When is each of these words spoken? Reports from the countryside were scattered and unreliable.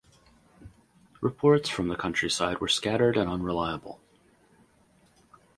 Reports 1.21 1.69
from 1.69 1.87
the 1.87 1.95
countryside 1.95 2.57
were 2.59 2.67
scattered 2.67 3.15
and 3.17 3.29
unreliable. 3.29 4.01